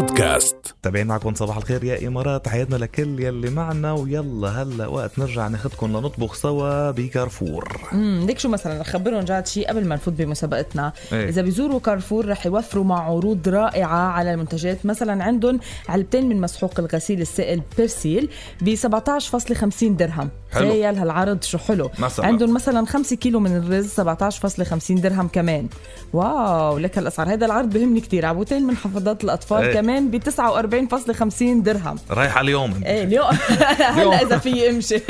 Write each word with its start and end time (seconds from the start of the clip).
بودكاست 0.00 0.56
تابعين 0.82 1.06
معكم 1.06 1.34
صباح 1.34 1.56
الخير 1.56 1.84
يا 1.84 2.08
إمارات 2.08 2.48
حياتنا 2.48 2.76
لكل 2.76 3.20
يلي 3.20 3.50
معنا 3.50 3.92
ويلا 3.92 4.48
هلا 4.48 4.86
وقت 4.86 5.18
نرجع 5.18 5.48
ناخدكم 5.48 5.86
لنطبخ 5.96 6.34
سوا 6.34 6.90
بكارفور 6.90 7.80
امم 7.92 8.26
ليك 8.26 8.38
شو 8.38 8.48
مثلا 8.48 8.80
نخبرهم 8.80 9.20
جاد 9.24 9.46
شيء 9.46 9.68
قبل 9.68 9.86
ما 9.86 9.94
نفوت 9.94 10.14
بمسابقتنا 10.14 10.92
إيه. 11.12 11.28
إذا 11.28 11.42
بيزوروا 11.42 11.80
كارفور 11.80 12.28
رح 12.28 12.46
يوفروا 12.46 12.84
مع 12.84 13.00
عروض 13.10 13.48
رائعة 13.48 13.96
على 14.10 14.34
المنتجات 14.34 14.86
مثلا 14.86 15.24
عندهم 15.24 15.60
علبتين 15.88 16.28
من 16.28 16.40
مسحوق 16.40 16.72
الغسيل 16.78 17.20
السائل 17.20 17.62
بيرسيل 17.76 18.28
ب 18.60 18.74
17.50 18.74 19.84
درهم 19.84 20.30
حلو. 20.52 20.68
تخيل 20.68 20.98
هالعرض 20.98 21.42
شو 21.42 21.58
حلو 21.58 21.90
مثلاً. 21.98 22.26
عندهم 22.26 22.54
مثلا 22.54 22.86
5 22.86 23.16
كيلو 23.16 23.40
من 23.40 23.56
الرز 23.56 24.00
17.50 24.00 25.00
درهم 25.00 25.28
كمان 25.28 25.68
واو 26.12 26.78
لك 26.78 26.98
هالأسعار 26.98 27.32
هذا 27.32 27.46
العرض 27.46 27.70
بهمني 27.70 28.00
كثير 28.00 28.26
عبوتين 28.26 28.66
من 28.66 28.76
حفاضات 28.76 29.24
الأطفال 29.24 29.62
إيه. 29.64 29.74
كمان 29.74 29.89
ب 29.98 30.16
49.50 30.16 31.42
درهم. 31.62 31.98
رايح 32.10 32.36
على 32.36 32.44
اليوم. 32.44 32.80
إيه 32.84 33.04
اليوم. 33.04 33.30
هلا 33.98 34.22
إذا 34.22 34.38
في 34.38 34.70
امشي 34.70 35.00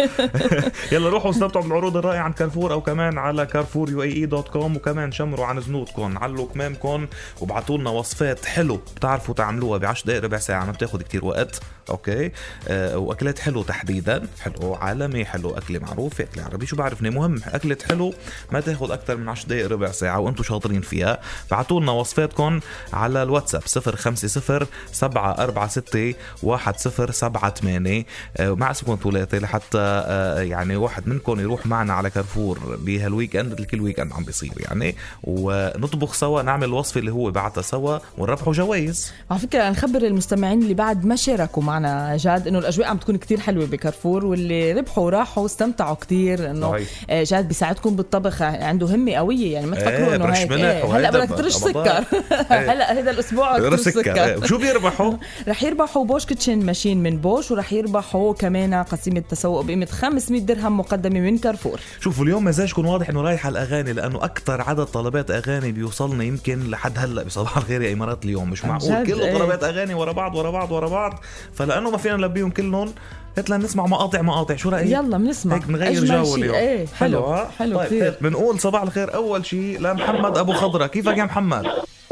يلا 0.92 1.08
روحوا 1.08 1.30
استمتعوا 1.30 1.64
بالعروض. 1.64 1.96
الرائعه 1.96 2.22
عن 2.22 2.32
كارفور 2.32 2.72
أو 2.72 2.80
كمان 2.80 3.18
على 3.18 3.46
كارفور 3.46 3.90
UAE 3.90 4.02
dot 4.02 4.48
com 4.48 4.76
وكمان 4.76 5.12
شمروا 5.12 5.46
عن 5.46 5.60
زنودكم 5.60 6.18
علوا 6.18 6.46
كمامكم 6.54 7.06
وابعتوا 7.40 7.78
لنا 7.78 7.90
وصفات 7.90 8.44
حلو 8.44 8.80
بتعرفوا 8.96 9.34
تعملوها 9.34 9.78
ب 9.78 9.84
10 9.84 10.06
دقائق 10.06 10.24
ربع 10.24 10.38
ساعة 10.38 10.64
ما 10.64 10.72
بتاخذ 10.72 11.02
كتير 11.02 11.24
وقت. 11.24 11.60
okay؟ 11.90 12.30
آه 12.68 12.98
وأكلات 12.98 13.38
حلو 13.38 13.62
تحديدا. 13.62 14.26
حلو 14.40 14.74
عالمي 14.74 15.24
حلو 15.24 15.50
اكله 15.50 15.78
معروفة 15.78 16.24
اكله 16.24 16.44
عربي. 16.44 16.66
شو 16.66 16.76
بعرفني؟ 16.76 17.10
مهم 17.10 17.40
أكلة 17.46 17.76
حلو 17.88 18.14
ما 18.52 18.60
تاخذ 18.60 18.90
أكثر 18.90 19.16
من 19.16 19.28
10 19.28 19.48
دقائق 19.48 19.68
ربع 19.68 19.90
ساعة 19.90 20.20
وأنتم 20.20 20.42
شاطرين 20.42 20.80
فيها. 20.80 21.18
بعتوا 21.50 21.80
لنا 21.80 21.92
وصفاتكم 21.92 22.60
على 22.92 23.22
الواتساب 23.22 23.62
050 23.96 24.68
746 24.92 26.14
1078 26.42 28.04
آه، 28.36 28.50
مع 28.54 28.70
اسمكم 28.70 29.10
ثلاثي 29.10 29.38
لحتى 29.38 29.78
آه، 29.78 30.40
يعني 30.40 30.76
واحد 30.76 31.08
منكم 31.08 31.40
يروح 31.40 31.66
معنا 31.66 31.92
على 31.92 32.10
كارفور 32.10 32.58
بهال 32.78 33.36
weekend 33.36 33.60
كل 33.60 33.80
weekend 33.80 34.12
عم 34.12 34.24
بيصير 34.24 34.52
يعني. 34.58 34.96
ونطبخ 35.24 36.14
سوا 36.14 36.42
نعمل 36.42 36.64
الوصفه 36.64 37.00
اللي 37.00 37.12
هو 37.12 37.30
بعتها 37.30 37.62
سوا 37.62 37.98
ونربحوا 38.18 38.52
جوائز. 38.52 39.12
على 39.30 39.40
فكرة 39.40 39.70
نخبر 39.70 40.02
المستمعين 40.02 40.62
اللي 40.62 40.74
بعد 40.74 41.04
ما 41.04 41.16
شاركوا 41.16 41.62
معنا 41.62 42.16
جاد 42.16 42.48
إنه 42.48 42.58
الأجواء 42.58 42.88
عم 42.88 42.96
تكون 42.96 43.16
كتير 43.16 43.40
حلوة 43.40 43.66
بكارفور 43.66 44.26
واللي 44.26 44.72
ربحوا 44.72 45.04
وراحوا 45.04 45.46
استمتعوا 45.46 45.94
كتير 45.94 46.50
إنه. 46.50 46.80
آه، 47.10 47.22
جاد 47.22 47.48
بيساعدكم 47.48 47.96
بالطبخ 47.96 48.42
عنده 48.42 48.86
همة 48.86 49.12
قوية 49.12 49.52
يعني 49.52 49.66
ما 49.66 49.76
إيه، 49.76 49.84
تفكروا 49.84 50.14
إنه 50.14 50.26
برش 50.26 50.38
هيك. 50.38 50.52
إيه، 50.52 50.96
هلأ 50.96 51.10
بدك 51.10 51.28
ترش. 51.38 51.52
سكر. 51.52 52.04
إيه. 52.50 52.72
هلأ 52.72 52.92
هذا 52.92 53.10
الأسبوع 53.10 53.58
ترش 53.58 53.80
سكر. 53.80 54.46
وشو 54.50 54.58
بيربحوا؟ 54.58 55.12
رح 55.48 55.62
يربحوا 55.62 56.04
بوش 56.04 56.26
kitchen 56.26 56.66
machine 56.66 57.02
من 57.02 57.16
بوش 57.16 57.50
ورح 57.50 57.72
يربحوا 57.72 58.34
كمان 58.34 58.74
قسيمة 58.74 59.22
تسوق 59.30 59.64
بقيمة 59.64 59.86
500 59.86 60.40
درهم 60.40 60.78
مقدمة 60.78 61.20
من 61.20 61.38
كارفور. 61.38 61.80
شوفوا 62.00 62.24
اليوم 62.24 62.44
مزاجكم 62.44 62.86
واضح 62.86 63.08
إنه 63.08 63.22
رايح 63.22 63.46
على 63.46 63.52
الأغاني 63.52 63.92
لأنه 63.92 64.24
أكثر 64.24 64.60
عدد 64.60 64.84
طلبات 64.84 65.30
أغاني 65.30 65.72
بيوصلنا 65.72 66.24
يمكن 66.24 66.70
لحد 66.70 66.98
هلأ 66.98 67.22
بصباح 67.22 67.56
الخير 67.56 67.82
يا 67.82 67.92
إمارات 67.92 68.24
اليوم 68.24 68.50
مش 68.50 68.64
معقول. 68.64 69.06
كله 69.06 69.26
إيه. 69.26 69.38
طلبات 69.38 69.64
أغاني 69.64 69.94
ورا 69.94 70.12
بعض 70.12 70.34
ورا 70.34 70.50
بعض 70.50 70.72
ورا 70.72 70.88
بعض. 70.88 71.20
فلأنه 71.52 71.90
ما 71.90 71.96
فينا 71.96 72.16
نلبيهم 72.16 72.50
كلهم 72.50 72.92
هات 73.38 73.50
لنا 73.50 73.64
نسمع 73.64 73.86
مقاطع 73.86 74.22
مقاطع. 74.22 74.56
شو 74.56 74.68
رأيك؟ 74.68 74.90
يلا 74.90 75.18
بنسمع. 75.18 75.56
هيك 75.56 75.70
نغير 75.70 75.88
أجمل 75.88 76.24
جو. 76.24 76.36
اليوم. 76.36 76.54
إيه 76.54 76.86
حلو؟ 76.86 77.36
حلو 77.58 77.78
طيب 77.78 77.86
كثير 77.86 78.04
هيك 78.04 78.22
بنقول 78.22 78.60
صباح 78.60 78.82
الخير. 78.82 79.14
أول 79.14 79.46
شيء 79.46 79.80
لمحمد 79.80 80.38
أبو 80.38 80.52
خضرة. 80.52 80.86
كيفك 80.86 81.18
يا 81.18 81.24
محمد؟ 81.24 81.66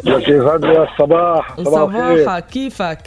يا 0.05 0.19
كيف 0.19 0.45
يا 0.65 0.93
الصباح 0.93 1.61
صباحك 1.61 2.47
كيفك؟ 2.47 2.99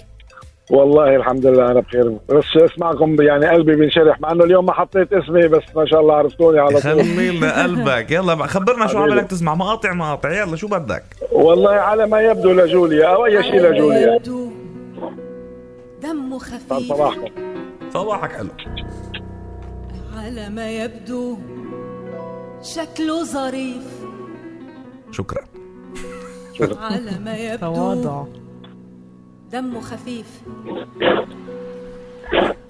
والله 0.71 1.15
الحمد 1.15 1.45
لله 1.45 1.71
أنا 1.71 1.79
بخير. 1.79 2.17
بس 2.29 2.45
اسمعكم 2.57 3.21
يعني 3.21 3.47
قلبي 3.47 3.75
بينشرح 3.75 4.19
مع 4.19 4.31
إنه 4.31 4.43
اليوم 4.43 4.65
ما 4.65 4.73
حطيت 4.73 5.13
اسمي 5.13 5.47
بس 5.47 5.63
ما 5.75 5.85
شاء 5.85 6.01
الله 6.01 6.15
عرفتوني 6.15 6.59
على 6.59 6.69
طول. 6.69 6.81
خلي 6.81 7.37
لنا 7.37 7.63
قلبك 7.63 8.11
يلا 8.11 8.35
خبرنا 8.35 8.87
شو. 8.87 8.97
عملك 8.97 9.27
تسمع. 9.27 9.55
مقاطع 9.55 9.93
مقاطع. 9.93 10.31
يلا 10.31 10.55
شو 10.55 10.67
بدك؟ 10.67 11.03
والله 11.31 11.71
على 11.71 12.07
ما 12.07 12.21
يبدو 12.21 12.51
لجوليا 12.51 13.07
أو 13.07 13.25
أي 13.25 13.43
شيء 13.43 13.61
لجوليا. 13.61 14.15
يبدو 14.15 14.51
دمه 16.01 16.39
خفيف. 16.39 16.89
صباحكم. 16.89 17.31
صباحك 17.93 18.31
حلو. 18.31 18.49
على 20.17 20.49
ما 20.49 20.71
يبدو 20.71 21.37
شكله 22.61 23.23
ظريف. 23.23 23.83
شكرا. 25.11 25.50
على 26.59 27.19
ما 27.19 27.37
يبدو. 27.37 27.73
تواضع. 27.73 28.23
دمه 29.51 29.81
خفيف. 29.81 30.41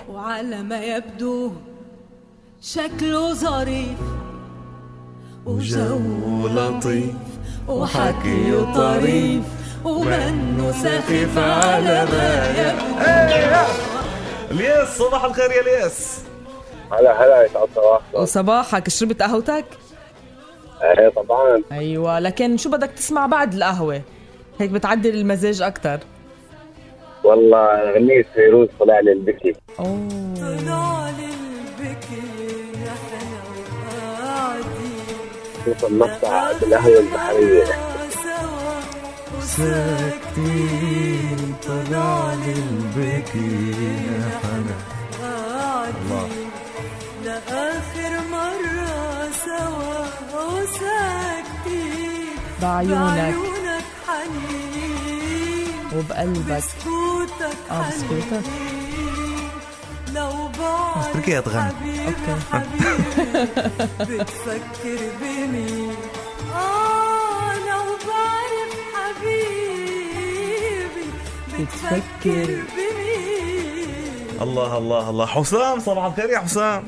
وعلى 0.09 0.63
ما 0.63 0.83
يبدو 0.83 1.51
شكله 2.61 3.33
ظريف. 3.33 3.99
وجو 5.45 6.47
لطيف. 6.47 7.15
وحكيه 7.67 8.73
طريف. 8.75 9.43
ومنه 9.85 10.71
سخيف 10.71 11.37
على 11.37 12.05
ما 12.11 12.29
يبدو. 12.59 12.95
الياس 14.51 14.97
صباح 14.97 15.23
الخير 15.23 15.51
يا 15.51 15.61
الياس. 15.61 16.21
هلا 16.91 17.23
هلا 17.23 17.45
يسعد 17.45 17.69
صباحكم. 17.75 18.21
وصباحك 18.21 18.89
شربت 18.89 19.21
قهوتك؟ 19.21 19.65
إيه 20.83 21.09
طبعا. 21.09 21.63
أيوه 21.71 22.19
لكن 22.19 22.57
شو 22.57 22.69
بدك 22.69 22.91
تسمع 22.91 23.25
بعد 23.25 23.53
القهوة؟ 23.53 24.01
هيك 24.59 24.69
بتعدل 24.69 25.15
المزاج 25.15 25.61
أكثر 25.61 25.99
والله 27.23 27.91
غنية 27.91 28.25
فيروز 28.33 28.67
طلع 28.79 28.99
لي 28.99 29.11
البكي. 29.11 29.53
اوه 29.79 30.07
طلع 30.35 31.09
لي 31.09 31.25
البكي 31.25 32.21
نحن 32.85 33.23
وقاعدين 34.19 35.17
خصوصا 35.65 35.87
المقطع 35.87 36.51
بالقهوة 36.61 36.99
البحرية. 36.99 37.63
ساكتين 39.41 41.39
طلع 41.67 42.33
لي 42.33 42.53
البكي. 42.53 43.70
لآخر 48.01 48.21
مرة 48.31 49.29
سوا 49.45 50.05
وساكتين 50.33 52.35
بعيونك 52.61 53.17
بعيونك 53.17 53.83
حنين 54.07 55.67
وبقلبك 55.95 56.45
بسكوتك 56.51 57.57
آه 57.71 57.89
بسكوتك 57.89 58.45
حنين 58.45 59.49
لو 60.13 60.31
بعد 60.59 61.13
تركيا 61.13 61.39
تغني. 61.39 61.61
حبيبي 61.61 62.15
حبيبي 62.51 63.45
بتفكر 63.99 64.99
بمين 65.21 65.95
آه 66.55 67.53
لو 67.53 67.83
بعرف 68.07 68.73
حبيبي 68.95 71.05
بتفكر 71.59 72.47
بمين 72.75 74.41
الله 74.41 74.77
الله 74.77 75.09
الله 75.09 75.25
حسام 75.25 75.79
صباح 75.79 76.05
الخير 76.05 76.29
يا 76.29 76.39
حسام 76.39 76.83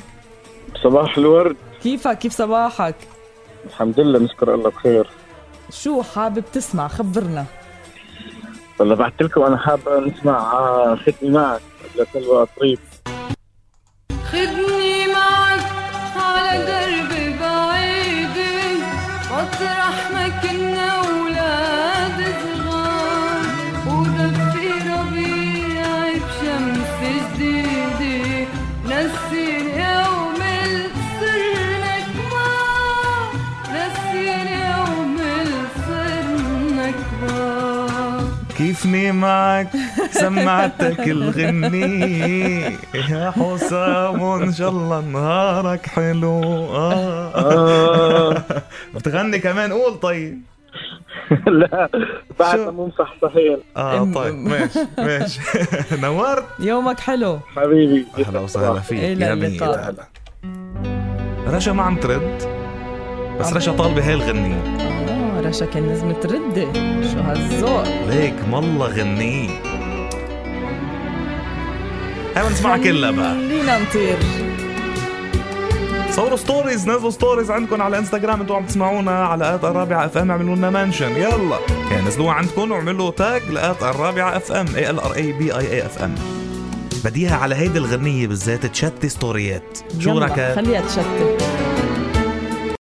صباح 0.83 1.17
الورد. 1.17 1.55
كيفك؟ 1.83 2.17
كيف 2.17 2.33
صباحك؟ 2.33 2.95
الحمد 3.65 3.99
لله 3.99 4.19
نشكر 4.19 4.53
الله 4.53 4.69
بخير. 4.69 5.09
شو 5.71 6.01
حابب 6.01 6.43
تسمع؟ 6.53 6.87
خبرنا. 6.87 7.45
والله 8.79 8.95
بعت 8.95 9.21
لكم 9.21 9.41
أنا 9.41 9.57
حاب 9.57 9.79
نسمع 9.89 10.51
آه، 10.53 10.95
ختمي 10.95 11.29
معك. 11.29 11.61
لسلوى 11.95 12.47
طريف 12.57 12.79
خدني 14.31 14.82
كيفني 38.57 39.11
معك 39.11 39.67
سمعتك 40.11 40.99
الغني. 40.99 42.61
يا 43.09 43.31
حسام 43.31 44.21
إن 44.23 44.53
شاء 44.53 44.69
الله 44.69 45.01
نهارك 45.01 45.85
حلو. 45.85 46.43
آه. 46.75 48.43
بتغني 48.95 49.39
كمان؟ 49.39 49.71
قول 49.73 49.99
طيب. 49.99 50.41
لا 51.47 51.89
بعد 52.39 52.57
شو؟ 52.57 52.71
مو 52.71 52.87
مصحصحين 52.87 53.57
آه 53.77 54.11
طيب 54.15 54.35
ماشي 54.35 54.79
ماشي. 54.97 55.39
نورت؟ 56.03 56.45
يومك 56.59 56.99
حلو. 56.99 57.39
حبيبي. 57.55 58.05
أهلا 58.19 58.39
وسهلا 58.39 58.79
فيك 58.79 58.99
يا 58.99 59.33
هلا 59.33 59.93
رشا 61.47 61.71
ما 61.71 61.83
عم 61.83 61.95
ترد 61.95 62.43
بس 63.39 63.53
رشا 63.53 63.71
طالبة 63.71 64.07
هاي 64.07 64.13
الغنية. 64.13 64.92
آه 65.45 65.51
شكل 65.51 65.79
نزمة 65.83 66.19
ردة 66.25 66.73
شو 67.11 67.19
هالذوق؟ 67.19 67.83
ليك 68.09 68.35
مالله 68.51 68.87
غنيه 68.87 69.49
هاي 72.35 72.49
نسمعها 72.51 72.77
كلها 72.77 73.11
بقى. 73.11 73.33
خلينا 73.35 73.79
نطير. 73.79 74.17
صوروا 76.11 76.37
stories 76.37 76.89
نزلوا 76.89 77.09
stories 77.11 77.51
عندكم 77.51 77.81
على 77.81 77.97
انستغرام 77.97 78.41
أنتوا 78.41 78.55
عم 78.55 78.65
تسمعونا 78.65 79.25
على 79.25 79.55
at 79.55 79.63
الرابعة 79.63 80.05
FM 80.05 80.31
اعملوا 80.31 80.55
لنا 80.55 80.69
mention 80.69 81.11
يلا. 81.11 81.57
يعني 81.91 82.07
نزلوها 82.07 82.33
عندكم 82.33 82.71
واعملوا 82.71 83.11
tag 83.11 83.41
ل 83.51 83.62
at 83.62 83.83
الرابعة 83.83 84.37
FM 84.37 84.65
A 84.75 84.89
L 84.89 84.99
R 84.99 85.15
A 85.15 85.31
B 85.31 85.57
I 85.57 85.71
A 85.71 85.85
FM 85.85 86.15
بديها 87.05 87.37
على 87.37 87.55
هيدي 87.55 87.79
الغنية 87.79 88.27
بالذات 88.27 88.65
تشتي 88.65 89.09
ستوريات 89.09 89.77
شو 89.99 90.19
رايك 90.19 90.55
خليها 90.55 90.81
تشتت 90.81 91.43